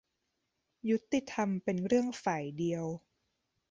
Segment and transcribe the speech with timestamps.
[0.89, 2.85] ยุติธรรมเป็นเรื่องฝ่ายเดียว?